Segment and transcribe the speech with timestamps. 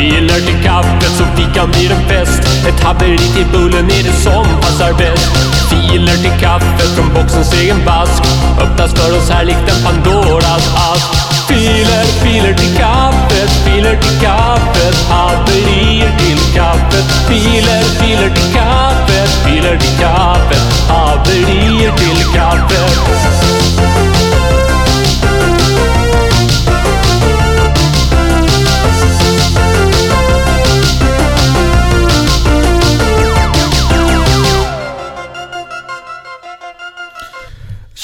[0.00, 2.42] Filer till kaffet så fikan blir en fest.
[2.68, 5.30] Ett haveri till bullen är det som passar bäst.
[5.70, 8.22] Filer till kaffet från boxens egen vask
[8.60, 11.10] Öppnas för oss här likt en Pandoras ask.
[11.48, 14.96] Filer, filer till kaffet, filer till kaffet.
[15.10, 17.06] Haverier till kaffet.
[17.28, 20.62] Filer, filer till kaffet, filer till kaffet.
[20.88, 23.39] Haverier till kaffet.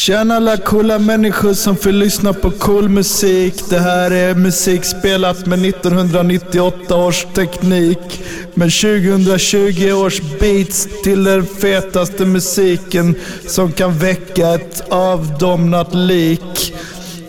[0.07, 3.55] Tjena alla coola människor som får lyssna på cool musik.
[3.71, 8.25] Det här är musik spelat med 1998 års teknik.
[8.55, 13.15] Med 2020 års beats till den fetaste musiken
[13.47, 16.75] som kan väcka ett avdomnat lik.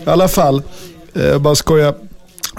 [0.06, 0.62] I alla fall,
[1.14, 2.07] eh, jag bara skojar.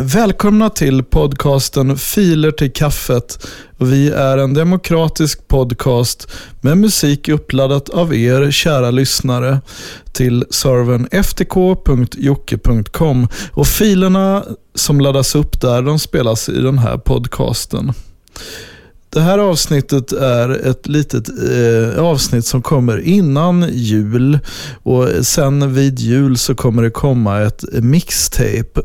[0.01, 3.47] Välkomna till podcasten Filer till kaffet.
[3.77, 9.61] Vi är en demokratisk podcast med musik uppladdat av er kära lyssnare
[10.11, 12.47] till servern ftk.jocke.com
[13.51, 14.43] och filerna
[14.75, 17.93] som laddas upp där de spelas i den här podcasten.
[19.11, 24.39] Det här avsnittet är ett litet eh, avsnitt som kommer innan jul
[24.83, 28.81] och sen vid jul så kommer det komma ett mixtape.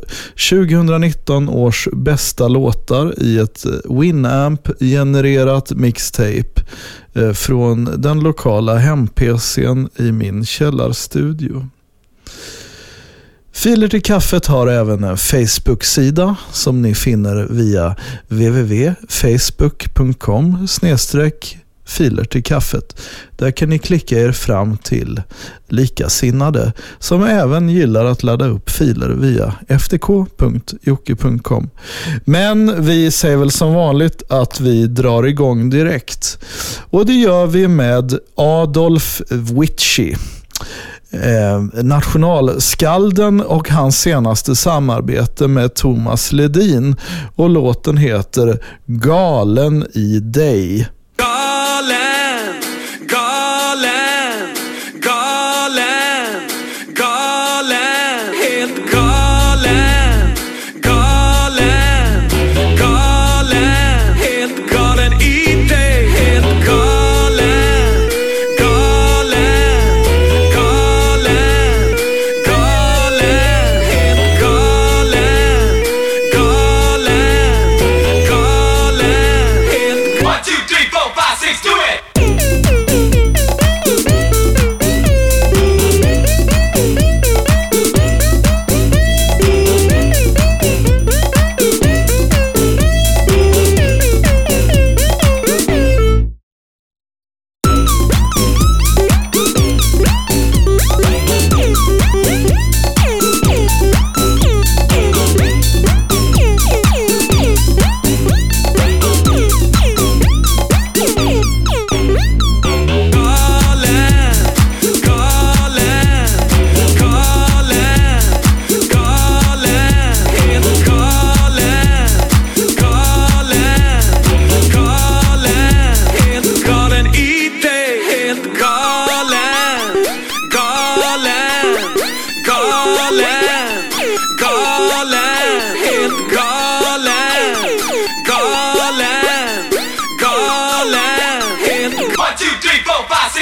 [0.51, 6.63] 2019 års bästa låtar i ett Winamp genererat mixtape
[7.15, 11.69] eh, från den lokala hem-PCn i min källarstudio.
[13.55, 17.97] Filer till kaffet har även en Facebook-sida som ni finner via
[18.29, 20.67] www.facebook.com
[21.87, 23.01] filer till kaffet.
[23.37, 25.23] Där kan ni klicka er fram till
[25.69, 31.71] likasinnade som även gillar att ladda upp filer via ftk.jocke.com.
[32.25, 36.39] Men vi säger väl som vanligt att vi drar igång direkt.
[36.91, 40.15] Och det gör vi med Adolf Witchy
[41.15, 46.97] eh, nationalskalden och hans senaste samarbete med Thomas Ledin.
[47.37, 50.89] Och låten heter Galen i dig.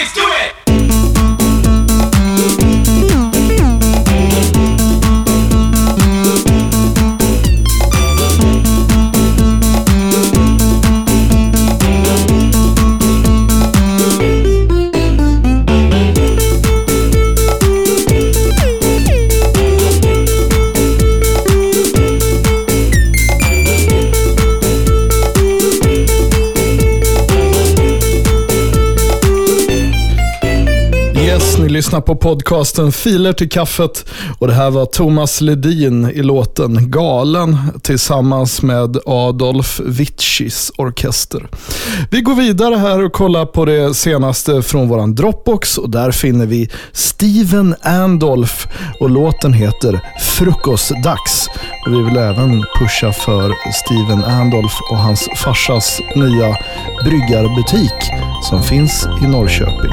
[0.05, 0.52] Six, do it!
[31.59, 34.07] Ni lyssnar på podcasten Filer till kaffet
[34.39, 41.49] och det här var Thomas Ledin i låten Galen tillsammans med Adolf Witschis orkester.
[42.11, 46.47] Vi går vidare här och kollar på det senaste från våran Dropbox och där finner
[46.47, 48.67] vi Steven Andolf
[49.01, 51.49] och låten heter Frukostdags.
[51.87, 56.57] Och vi vill även pusha för Steven Andolf och hans farsas nya
[57.05, 58.11] bryggarbutik
[58.51, 59.93] som finns i Norrköping.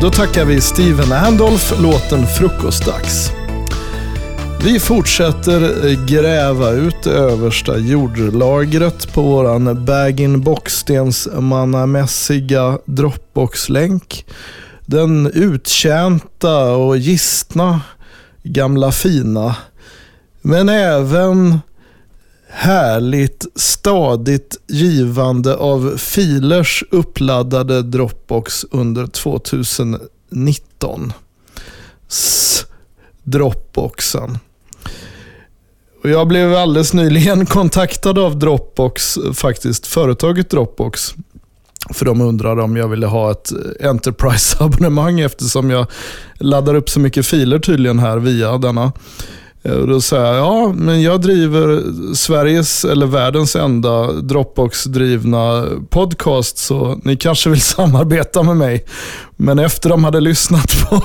[0.00, 3.30] Då tackar vi Steven Andolf låten Frukostdags.
[4.64, 5.60] Vi fortsätter
[6.06, 14.26] gräva ut det översta jordlagret på våran bag-in-box-stensmannamässiga Dropbox-länk.
[14.86, 17.80] Den uttjänta och gistna
[18.42, 19.56] gamla fina.
[20.42, 21.58] Men även
[22.52, 31.12] härligt stadigt givande av filers uppladdade Dropbox under 2019.
[32.08, 32.64] S
[33.22, 34.38] Dropboxen.
[36.02, 41.14] Och jag blev alldeles nyligen kontaktad av Dropbox, faktiskt företaget Dropbox.
[41.90, 45.86] För de undrade om jag ville ha ett eh, Enterprise-abonnemang eftersom jag
[46.34, 48.92] laddar upp så mycket filer tydligen här via denna.
[49.62, 51.82] Eh, och då sa jag, ja, men jag driver
[52.14, 58.84] Sveriges eller världens enda Dropbox-drivna podcast, så ni kanske vill samarbeta med mig.
[59.36, 61.02] Men efter de hade lyssnat på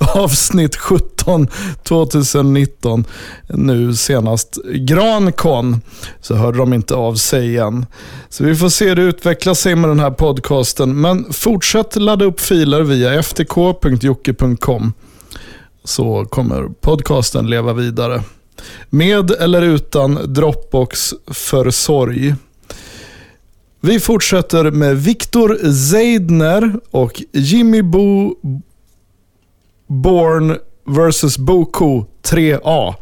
[0.20, 1.48] avsnitt 17
[1.82, 3.04] 2019,
[3.48, 5.80] nu senast Grancon,
[6.20, 7.86] så hörde de inte av sig igen.
[8.28, 11.00] Så vi får se hur det utvecklar sig med den här podcasten.
[11.00, 14.92] Men fortsätt ladda upp filer via ftk.jocke.com
[15.84, 18.22] så kommer podcasten leva vidare.
[18.90, 22.34] Med eller utan Dropbox för sorg.
[23.80, 28.36] Vi fortsätter med Viktor Zeidner och Jimmy Bo
[29.86, 30.56] Born
[30.86, 32.94] vs Boko 3A.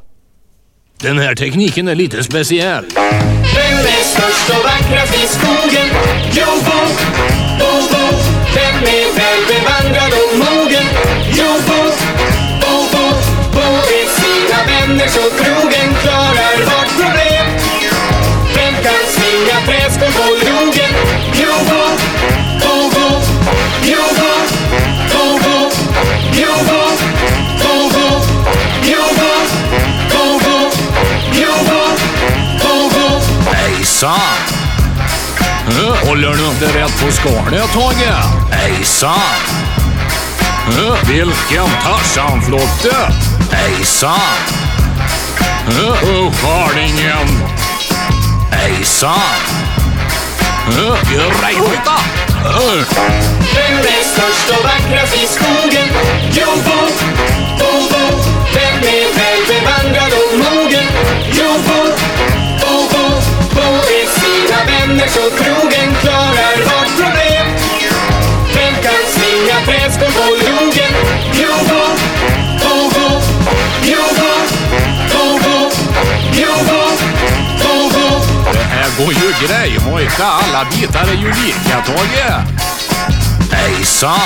[1.02, 2.84] Den här tekniken är lite speciell.
[2.94, 5.88] Vem är störst och vackrast i skogen?
[6.32, 6.78] Jo, Bo,
[7.58, 8.16] Bo, Bo.
[8.54, 11.17] Vem är väl bevandrad och mogen?
[14.98, 17.46] Sina så trogen, klarar vart problem.
[18.54, 20.94] Vem kan svinga träskor på logen?
[21.34, 21.84] Jo, Bo,
[22.60, 23.22] Bo, Bo.
[23.82, 24.32] Jo, Bo,
[25.12, 25.70] Bo, Bo.
[26.32, 26.82] Jo, Bo,
[27.62, 28.20] Bo, Bo.
[28.82, 29.32] Jo, Bo,
[30.10, 30.70] Bo, Bo.
[31.32, 31.82] Jo, Bo,
[32.62, 33.20] Bo, Bo.
[33.52, 34.20] Hejsan!
[36.06, 38.14] Håller du inte rätt på skalet, Tage?
[38.50, 39.20] Hejsan!
[41.06, 42.96] Vilken Tarzan-flotte!
[43.52, 44.67] Hejsan!
[45.68, 46.34] Eh, Och
[48.50, 49.12] Hejsan!
[50.68, 50.96] Eh,
[53.54, 55.88] Vem är störst och vackrast i skogen?
[56.32, 56.78] Jo, Bo,
[57.58, 58.18] Bo, Bo.
[58.54, 60.86] Vem är väl bevandrad och mogen?
[61.32, 61.82] Jo, Bo,
[62.60, 63.04] Bo, Bo.
[63.54, 67.46] Bo är sina vänner så trogen, klarar vart problem.
[68.54, 70.87] Vem kan svinga träskor på logen?
[79.46, 79.78] Grej.
[79.78, 82.44] Hojta, alla bitar är ju lika, Tage.
[83.52, 84.18] Hejsan!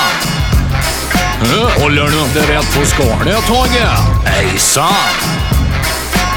[1.81, 3.87] Håller du inte rätt på skalet, Tage?
[4.25, 4.87] Hejsan!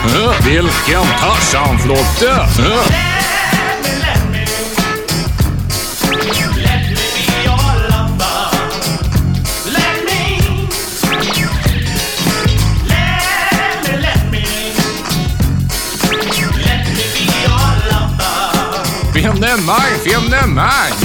[0.05, 2.47] Eh, Vilken Tarzanflotte!
[19.63, 21.04] never film never.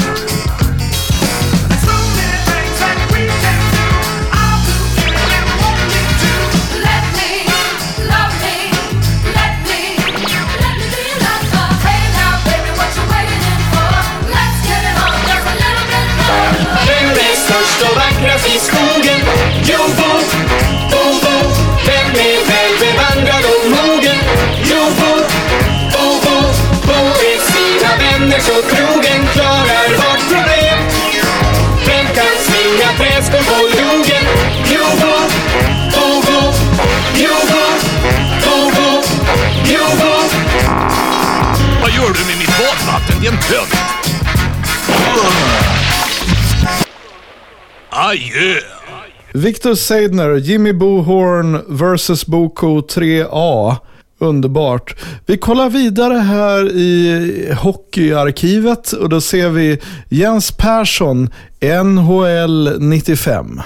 [47.90, 48.54] Adjö!
[49.34, 53.76] Victor Seidner, Jimmy Bohorn vs Boko 3A.
[54.18, 54.96] Underbart.
[55.26, 59.78] Vi kollar vidare här i hockeyarkivet och då ser vi
[60.08, 61.30] Jens Persson,
[61.84, 63.60] NHL 95.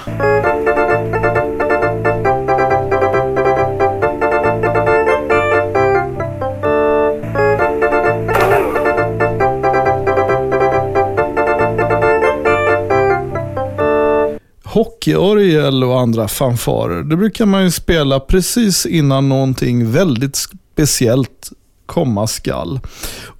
[14.74, 21.50] Hockeyorgel och andra fanfarer, det brukar man ju spela precis innan någonting väldigt speciellt
[21.86, 22.80] komma skall.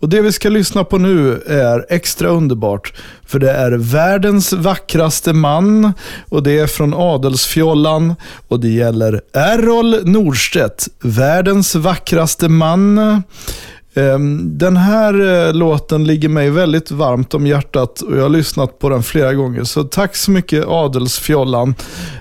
[0.00, 2.92] Och det vi ska lyssna på nu är extra underbart,
[3.26, 5.92] för det är världens vackraste man
[6.28, 8.14] och det är från Adelsfjollan
[8.48, 13.22] och det gäller Errol Nordstedt, världens vackraste man.
[13.94, 18.78] Ehm, den här eh, låten ligger mig väldigt varmt om hjärtat och jag har lyssnat
[18.78, 19.64] på den flera gånger.
[19.64, 21.74] Så tack så mycket Adelsfjollan.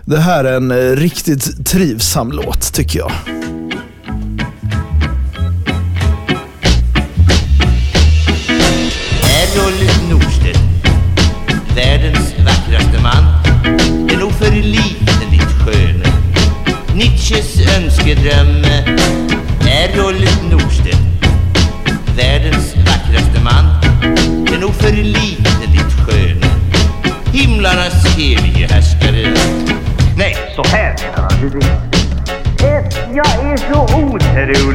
[0.06, 3.12] Det här är en eh, riktigt trivsam låt tycker jag.
[9.24, 9.93] Errol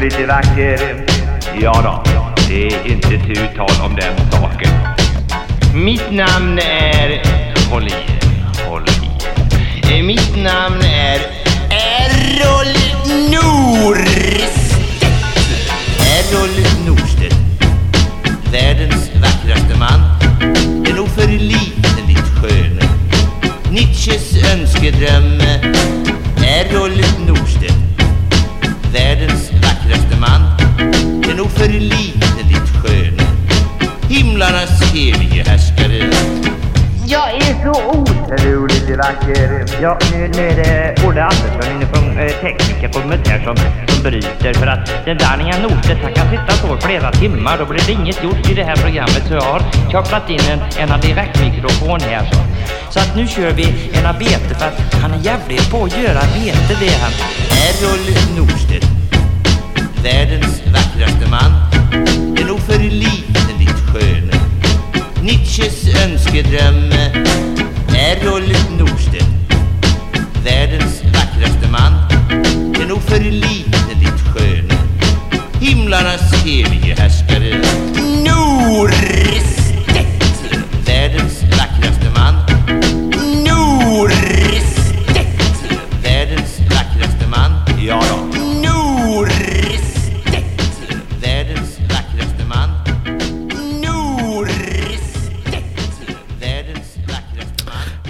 [0.08, 1.04] Lite vacker.
[1.60, 2.12] Ja då,
[2.48, 4.70] det är inte tu tal om den saken.
[5.74, 7.22] Mitt namn är...
[7.70, 9.06] Håll i er, håll i
[9.90, 9.96] er.
[9.96, 11.20] Eh, mitt namn är
[11.70, 12.74] Errol
[13.30, 14.74] Norstedt.
[16.00, 16.48] Errol
[16.86, 17.36] Norstedt.
[18.52, 20.00] världens vackraste man,
[20.86, 21.28] är nog för
[22.40, 22.82] sköne.
[23.70, 25.40] Nietzsches önskedröm,
[26.44, 26.92] Errol
[27.26, 27.67] Norstedt
[28.92, 30.42] världens vackraste man,
[31.30, 31.68] är nog för
[32.48, 33.22] lite sköne.
[34.08, 36.10] Himlarnas evige härskare.
[37.10, 39.64] Jag är så otroligt vacker.
[39.82, 43.08] Ja, nu är det Olle Andersson inne från eh, tekniker på
[43.44, 43.56] som,
[43.88, 44.54] som bryter.
[44.54, 47.58] För att den där Anja Nordstedt, han kan sitta så flera timmar.
[47.58, 49.22] Då blir det inget gjort i det här programmet.
[49.28, 49.62] Så jag har
[49.92, 52.24] kopplat in en, en direktmikrofon här.
[52.32, 52.38] Så.
[52.92, 56.20] så att nu kör vi en bete för att han är jävligt på att göra
[56.34, 57.12] bete det han.
[57.64, 58.04] Errol
[58.36, 58.86] Norstedt.
[60.04, 61.52] Världens vackraste man.
[62.34, 64.27] Det är nog för liten ditt skön.
[65.28, 66.92] Nietzsches önskedröm
[67.96, 69.34] är Rolf Nordström.
[70.44, 71.92] Världens vackraste man
[72.82, 74.74] Är nog för lite ditt sköne
[75.60, 77.62] Himlarnas evige härskare
[78.24, 79.27] Nord!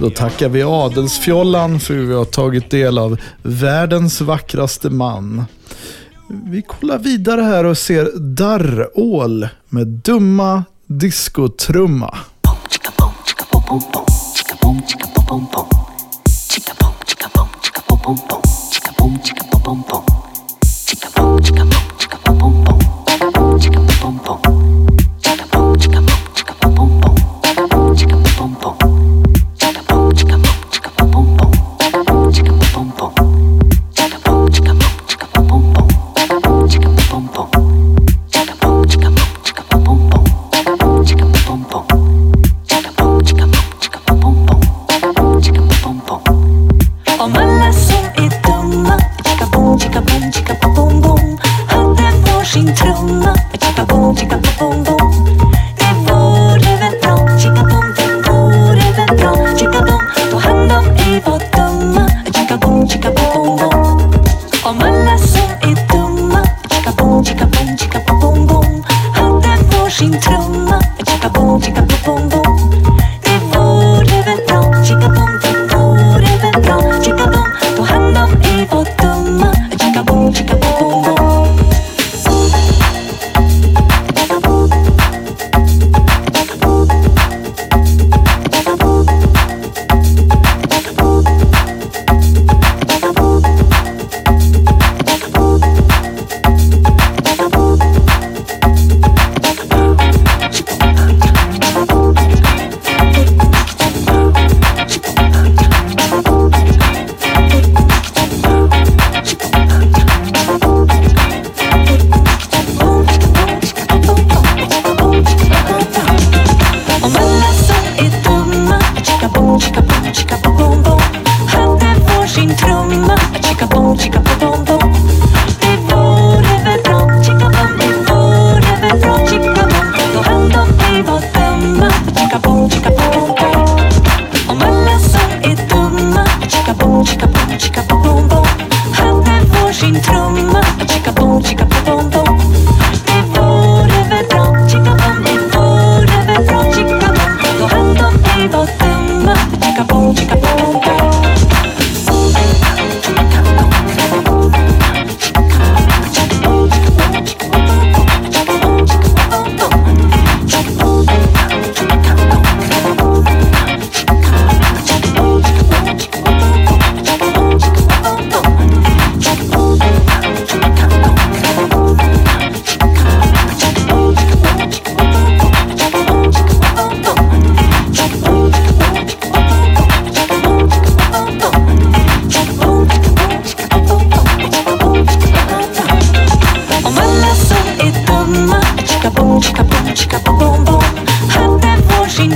[0.09, 5.45] då tackar vi adelsfjollan för att vi har tagit del av världens vackraste man.
[6.45, 12.19] Vi kollar vidare här och ser Darrål med Dumma Diskotrumma.
[12.71, 14.05] Chicka bom, chicka bom, bom, bom.
[14.37, 15.67] Chicka bom, chicka bom, bom.
[16.51, 17.29] Chicka bom, chicka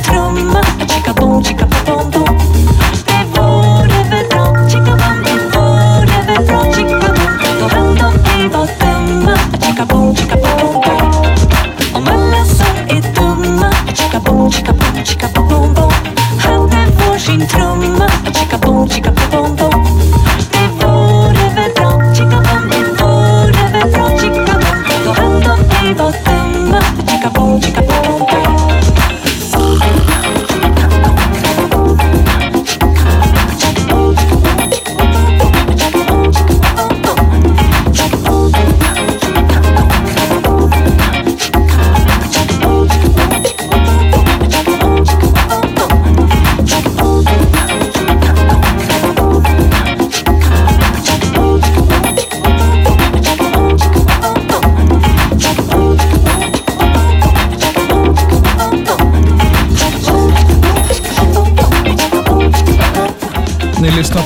[0.02, 0.61] through my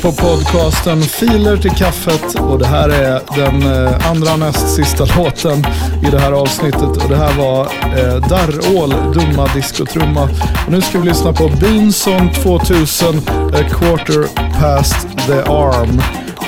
[0.07, 5.65] på podcasten Filer till kaffet och det här är den eh, andra näst sista låten
[6.03, 10.23] i det här avsnittet och det här var eh, Darrål, Dumma Diskotrumma.
[10.67, 13.19] Och nu ska vi lyssna på Bunson 2000,
[13.53, 14.27] A Quarter
[14.61, 16.03] Past the Arm.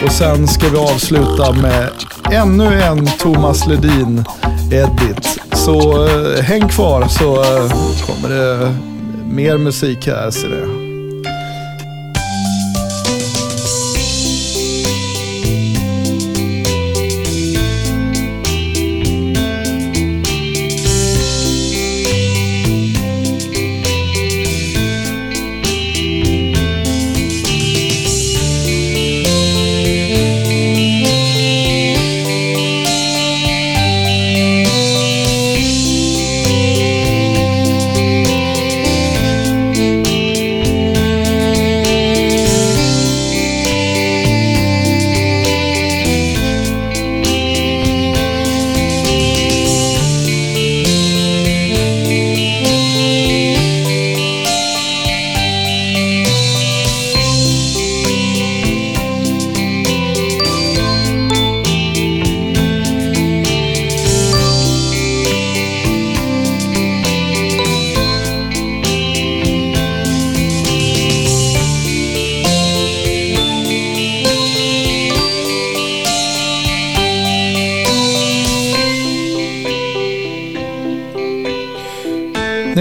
[0.04, 1.88] Och sen ska vi avsluta med
[2.32, 4.24] ännu en Thomas Ledin
[4.72, 5.38] edit.
[5.52, 7.72] Så eh, häng kvar så eh,
[8.06, 8.74] kommer det
[9.24, 10.87] mer musik här ser det.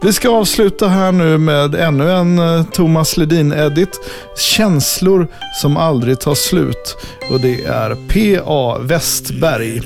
[0.00, 4.00] Vi ska avsluta här nu med ännu en eh, Thomas Ledin-edit.
[4.36, 5.28] Känslor
[5.62, 6.96] som aldrig tar slut.
[7.30, 8.78] Och det är P.A.
[8.80, 9.82] Westberg.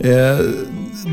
[0.00, 0.38] Eh,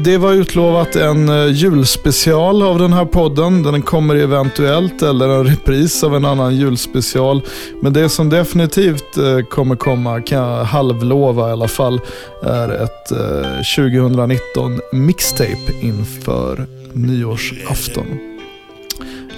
[0.03, 3.63] det var utlovat en eh, julspecial av den här podden.
[3.63, 7.41] Den kommer eventuellt eller en repris av en annan julspecial.
[7.81, 12.01] Men det som definitivt eh, kommer komma, kan jag halvlova i alla fall,
[12.43, 13.07] är ett
[13.75, 18.19] 2019 mixtape inför nyårsafton.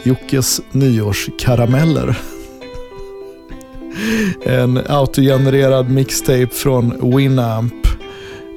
[0.04, 2.18] Jockes nyårskarameller.
[4.46, 7.88] En autogenererad mixtape från Winamp.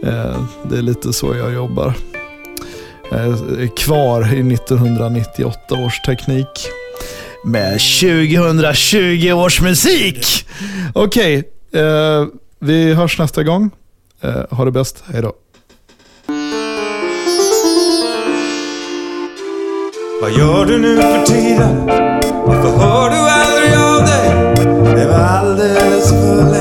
[0.05, 1.95] Eh, det är lite så jag jobbar.
[3.13, 6.69] Eh, kvar i 1998 års teknik.
[7.45, 10.49] Med 2020 års musik!
[10.95, 12.27] Okej, okay.
[12.59, 13.71] vi hörs nästa gång.
[14.51, 15.23] Ha det bäst, hej
[20.21, 21.87] Vad gör du nu för tiden?
[22.47, 24.55] Varför hör du aldrig av dig?
[24.97, 26.56] Det var alldeles för